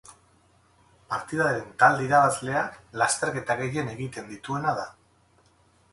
[1.13, 2.65] Partidaren talde irabazlea
[3.03, 4.91] lasterketa gehien egiten dituena da.